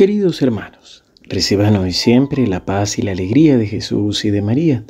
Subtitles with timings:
[0.00, 4.82] Queridos hermanos, reciban hoy siempre la paz y la alegría de Jesús y de María.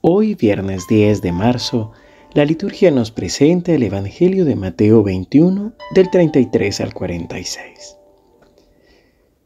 [0.00, 1.90] Hoy, viernes 10 de marzo,
[2.34, 7.96] la liturgia nos presenta el Evangelio de Mateo 21, del 33 al 46.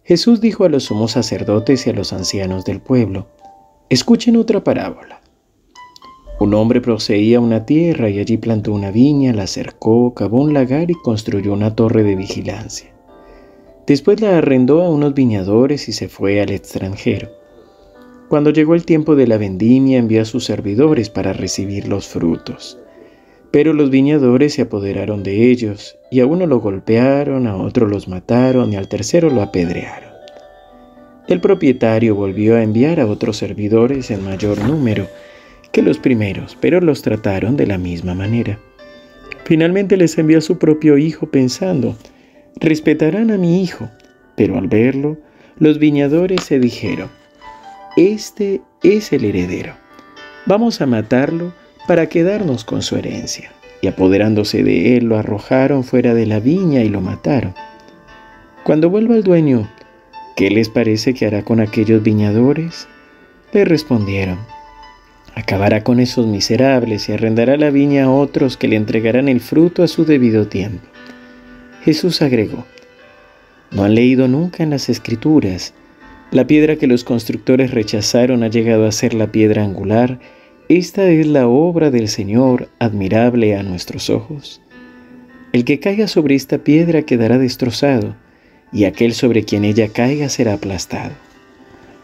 [0.04, 3.28] Jesús dijo a los sumos sacerdotes y a los ancianos del pueblo,
[3.88, 5.22] escuchen otra parábola.
[6.38, 10.90] Un hombre poseía una tierra y allí plantó una viña, la cercó, cavó un lagar
[10.90, 12.92] y construyó una torre de vigilancia.
[13.86, 17.30] Después la arrendó a unos viñadores y se fue al extranjero.
[18.28, 22.78] Cuando llegó el tiempo de la vendimia envió a sus servidores para recibir los frutos.
[23.50, 28.08] Pero los viñadores se apoderaron de ellos, y a uno lo golpearon, a otro los
[28.08, 30.12] mataron y al tercero lo apedrearon.
[31.28, 35.08] El propietario volvió a enviar a otros servidores en mayor número
[35.72, 38.58] que los primeros, pero los trataron de la misma manera.
[39.44, 41.96] Finalmente les envió a su propio hijo pensando,
[42.56, 43.88] respetarán a mi hijo,
[44.36, 45.18] pero al verlo,
[45.58, 47.10] los viñadores se dijeron,
[47.96, 49.74] este es el heredero,
[50.46, 51.52] vamos a matarlo
[51.86, 53.52] para quedarnos con su herencia.
[53.80, 57.52] Y apoderándose de él, lo arrojaron fuera de la viña y lo mataron.
[58.62, 59.68] Cuando vuelva el dueño,
[60.36, 62.86] ¿qué les parece que hará con aquellos viñadores?
[63.52, 64.38] Le respondieron,
[65.34, 69.82] acabará con esos miserables y arrendará la viña a otros que le entregarán el fruto
[69.82, 70.86] a su debido tiempo.
[71.84, 72.64] Jesús agregó,
[73.72, 75.74] ¿no han leído nunca en las escrituras?
[76.30, 80.20] La piedra que los constructores rechazaron ha llegado a ser la piedra angular.
[80.68, 84.62] Esta es la obra del Señor, admirable a nuestros ojos.
[85.52, 88.14] El que caiga sobre esta piedra quedará destrozado,
[88.72, 91.12] y aquel sobre quien ella caiga será aplastado.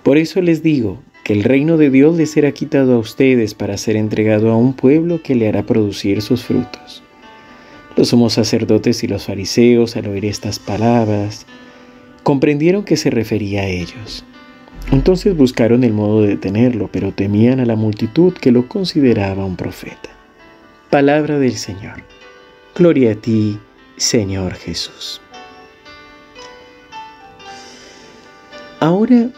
[0.03, 3.79] Por eso les digo que el reino de Dios les será quitado a ustedes para
[3.79, 7.05] ser entregado a un pueblo que le hará producir sus frutos.
[7.99, 11.47] Los somos sacerdotes y los fariseos, al oír estas palabras,
[12.23, 14.25] comprendieron que se refería a ellos.
[14.93, 19.57] Entonces buscaron el modo de detenerlo, pero temían a la multitud que lo consideraba un
[19.57, 20.11] profeta.
[20.91, 22.05] Palabra del Señor.
[22.77, 23.59] Gloria a ti,
[23.97, 25.21] Señor Jesús.
[28.79, 29.29] Ahora,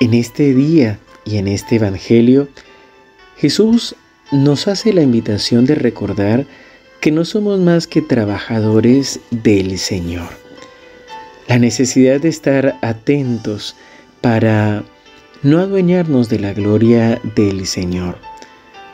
[0.00, 2.48] en este día y en este Evangelio,
[3.36, 3.94] Jesús
[4.32, 6.46] nos hace la invitación de recordar
[7.00, 10.28] que no somos más que trabajadores del Señor.
[11.46, 13.76] La necesidad de estar atentos
[14.20, 14.82] para
[15.42, 18.18] no adueñarnos de la gloria del Señor,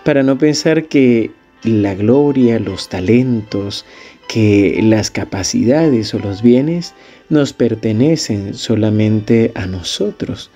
[0.05, 1.31] para no pensar que
[1.63, 3.87] la gloria, los talentos,
[4.29, 6.95] que las capacidades o los bienes
[7.31, 10.51] nos pertenecen solamente a nosotros,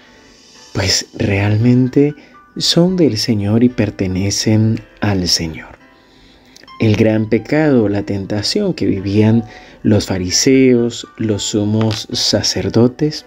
[0.75, 2.15] pues realmente
[2.59, 5.78] son del Señor y pertenecen al Señor
[6.78, 9.44] el gran pecado, la tentación que vivían
[9.83, 13.27] los fariseos, los sumos sacerdotes,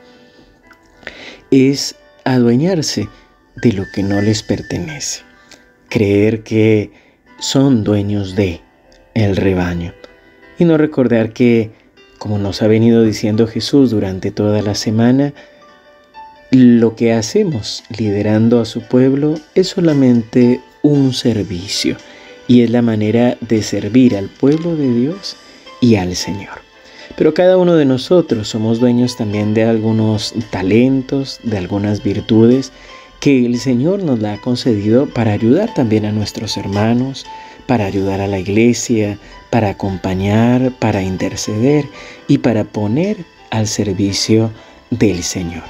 [1.52, 3.10] es adueñarse
[3.62, 5.22] de lo que no les pertenece,
[5.90, 6.92] creer que
[7.40, 8.62] son dueños de
[9.14, 9.94] el rebaño.
[10.58, 11.72] Y no recordar que,
[12.20, 15.34] como nos ha venido diciendo Jesús durante toda la semana,
[16.52, 21.98] lo que hacemos liderando a su pueblo es solamente un servicio
[22.52, 25.38] y es la manera de servir al pueblo de Dios
[25.80, 26.60] y al Señor.
[27.16, 32.74] Pero cada uno de nosotros somos dueños también de algunos talentos, de algunas virtudes
[33.22, 37.26] que el Señor nos ha concedido para ayudar también a nuestros hermanos,
[37.68, 39.18] para ayudar a la iglesia,
[39.50, 41.86] para acompañar, para interceder
[42.28, 44.52] y para poner al servicio
[44.90, 45.64] del Señor.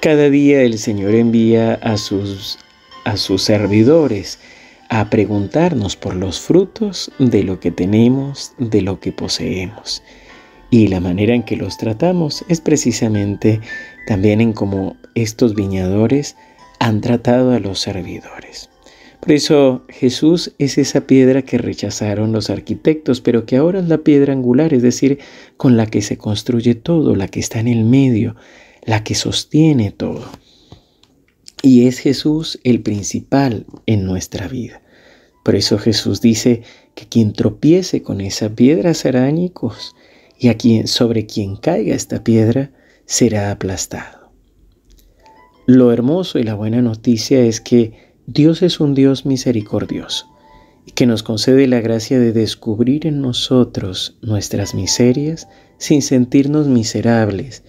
[0.00, 2.58] Cada día el Señor envía a sus,
[3.04, 4.38] a sus servidores
[4.88, 10.02] a preguntarnos por los frutos de lo que tenemos, de lo que poseemos.
[10.70, 13.60] Y la manera en que los tratamos es precisamente
[14.06, 16.36] también en cómo estos viñadores
[16.78, 18.70] han tratado a los servidores.
[19.20, 23.98] Por eso Jesús es esa piedra que rechazaron los arquitectos, pero que ahora es la
[23.98, 25.18] piedra angular, es decir,
[25.56, 28.36] con la que se construye todo, la que está en el medio,
[28.84, 30.24] la que sostiene todo.
[31.62, 34.82] Y es Jesús el principal en nuestra vida.
[35.44, 36.62] Por eso Jesús dice
[36.94, 39.30] que quien tropiece con esa piedra será
[40.38, 42.70] y a quien sobre quien caiga esta piedra
[43.06, 44.30] será aplastado.
[45.66, 47.92] Lo hermoso y la buena noticia es que
[48.26, 50.26] Dios es un Dios misericordioso
[50.86, 57.64] y que nos concede la gracia de descubrir en nosotros nuestras miserias sin sentirnos miserables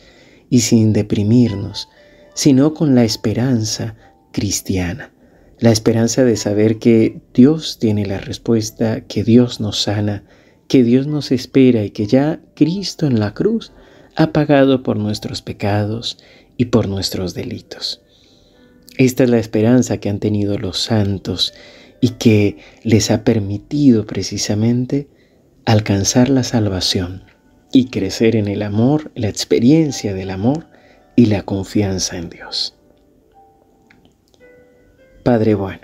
[0.49, 1.89] y sin deprimirnos,
[2.39, 3.97] sino con la esperanza
[4.31, 5.11] cristiana,
[5.59, 10.23] la esperanza de saber que Dios tiene la respuesta, que Dios nos sana,
[10.69, 13.73] que Dios nos espera y que ya Cristo en la cruz
[14.15, 16.17] ha pagado por nuestros pecados
[16.55, 18.03] y por nuestros delitos.
[18.95, 21.53] Esta es la esperanza que han tenido los santos
[21.99, 25.09] y que les ha permitido precisamente
[25.65, 27.25] alcanzar la salvación
[27.73, 30.68] y crecer en el amor, la experiencia del amor
[31.19, 32.75] y la confianza en Dios.
[35.21, 35.81] Padre bueno,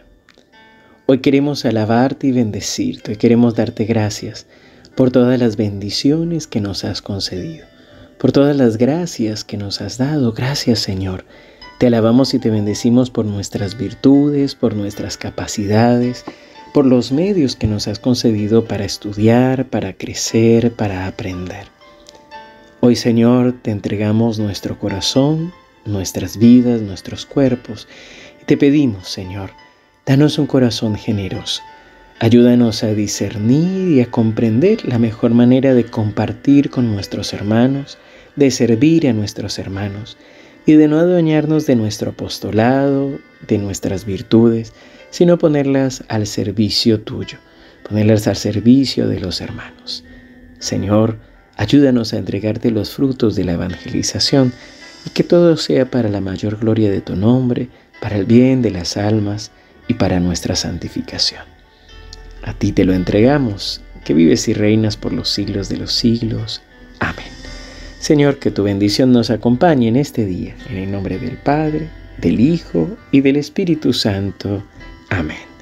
[1.08, 4.48] hoy queremos alabarte y bendecirte, hoy queremos darte gracias
[4.96, 7.68] por todas las bendiciones que nos has concedido,
[8.18, 10.32] por todas las gracias que nos has dado.
[10.32, 11.26] Gracias Señor.
[11.80, 16.24] Te alabamos y te bendecimos por nuestras virtudes, por nuestras capacidades,
[16.74, 21.75] por los medios que nos has concedido para estudiar, para crecer, para aprender.
[22.88, 25.52] Hoy Señor te entregamos nuestro corazón,
[25.86, 27.88] nuestras vidas, nuestros cuerpos
[28.40, 29.50] y te pedimos Señor,
[30.06, 31.64] danos un corazón generoso.
[32.20, 37.98] Ayúdanos a discernir y a comprender la mejor manera de compartir con nuestros hermanos,
[38.36, 40.16] de servir a nuestros hermanos
[40.68, 43.18] y de no adueñarnos de nuestro apostolado,
[43.48, 44.74] de nuestras virtudes,
[45.10, 47.40] sino ponerlas al servicio tuyo,
[47.90, 50.04] ponerlas al servicio de los hermanos.
[50.60, 51.18] Señor,
[51.58, 54.54] ayúdanos a entregarte los frutos de la evangelización
[55.06, 57.70] y que todo sea para la mayor gloria de tu nombre,
[58.02, 59.52] para el bien de las almas
[59.88, 61.44] y para nuestra santificación.
[62.44, 66.62] A ti te lo entregamos, que vives y reinas por los siglos de los siglos.
[67.00, 67.26] Amén.
[68.00, 72.40] Señor, que tu bendición nos acompañe en este día, en el nombre del Padre, del
[72.40, 74.64] Hijo y del Espíritu Santo.
[75.10, 75.55] Amén.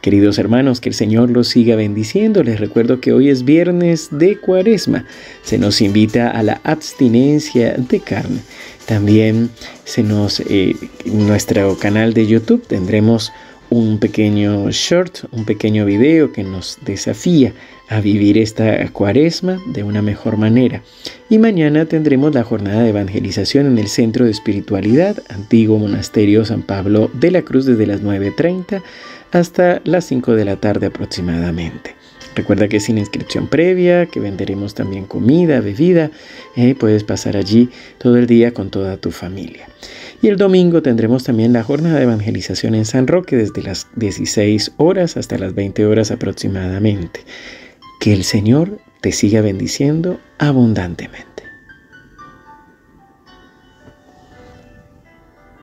[0.00, 2.42] Queridos hermanos, que el Señor los siga bendiciendo.
[2.42, 5.04] Les recuerdo que hoy es viernes de cuaresma.
[5.42, 8.40] Se nos invita a la abstinencia de carne.
[8.86, 9.50] También
[9.84, 10.74] se nos, eh,
[11.04, 13.30] en nuestro canal de YouTube tendremos
[13.68, 17.52] un pequeño short, un pequeño video que nos desafía
[17.88, 20.82] a vivir esta cuaresma de una mejor manera.
[21.28, 26.62] Y mañana tendremos la jornada de evangelización en el Centro de Espiritualidad, Antiguo Monasterio San
[26.62, 28.82] Pablo de la Cruz desde las 9.30
[29.32, 31.94] hasta las 5 de la tarde aproximadamente.
[32.34, 36.10] Recuerda que sin inscripción previa, que venderemos también comida, bebida.
[36.56, 39.68] Eh, puedes pasar allí todo el día con toda tu familia.
[40.22, 44.72] Y el domingo tendremos también la jornada de evangelización en San Roque desde las 16
[44.76, 47.20] horas hasta las 20 horas aproximadamente.
[48.00, 51.29] Que el Señor te siga bendiciendo abundantemente.